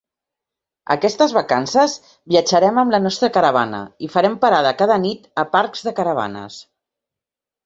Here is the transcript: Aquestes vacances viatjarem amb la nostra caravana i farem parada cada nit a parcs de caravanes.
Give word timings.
Aquestes 0.93 1.35
vacances 1.37 1.93
viatjarem 2.33 2.79
amb 2.83 2.95
la 2.95 3.01
nostra 3.03 3.29
caravana 3.35 3.83
i 4.07 4.11
farem 4.15 4.39
parada 4.47 4.73
cada 4.81 4.99
nit 5.05 5.29
a 5.45 5.45
parcs 5.59 5.85
de 5.91 5.95
caravanes. 6.03 6.59